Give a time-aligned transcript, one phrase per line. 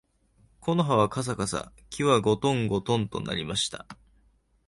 [0.61, 3.85] 木の葉はかさかさ、木はごとんごとんと鳴りました